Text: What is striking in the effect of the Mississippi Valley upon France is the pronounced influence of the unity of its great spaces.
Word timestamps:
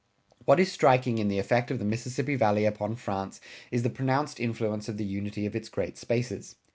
What 0.45 0.59
is 0.59 0.71
striking 0.71 1.19
in 1.19 1.27
the 1.27 1.37
effect 1.37 1.69
of 1.69 1.77
the 1.77 1.85
Mississippi 1.85 2.33
Valley 2.35 2.65
upon 2.65 2.95
France 2.95 3.39
is 3.69 3.83
the 3.83 3.89
pronounced 3.91 4.39
influence 4.39 4.89
of 4.89 4.97
the 4.97 5.05
unity 5.05 5.45
of 5.45 5.55
its 5.55 5.69
great 5.69 5.95
spaces. 5.95 6.55